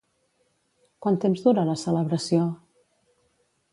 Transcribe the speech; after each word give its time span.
Quant 1.05 1.19
temps 1.25 1.45
dura 1.49 1.67
la 1.69 1.77
celebració? 1.85 2.49